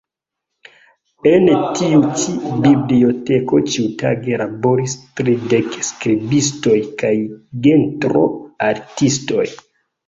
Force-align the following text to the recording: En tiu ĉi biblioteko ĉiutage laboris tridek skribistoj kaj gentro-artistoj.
En 1.31 1.51
tiu 1.81 1.99
ĉi 2.21 2.33
biblioteko 2.63 3.61
ĉiutage 3.75 4.41
laboris 4.45 4.97
tridek 5.21 5.81
skribistoj 5.93 6.77
kaj 7.05 7.15
gentro-artistoj. 7.69 9.49